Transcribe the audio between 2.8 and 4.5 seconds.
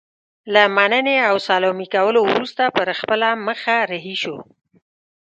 خپله مخه رهي شو.